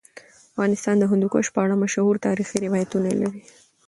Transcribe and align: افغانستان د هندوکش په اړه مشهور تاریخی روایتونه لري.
افغانستان 0.53 0.95
د 0.99 1.03
هندوکش 1.11 1.45
په 1.53 1.59
اړه 1.65 1.75
مشهور 1.83 2.15
تاریخی 2.27 2.57
روایتونه 2.65 3.09
لري. 3.21 3.41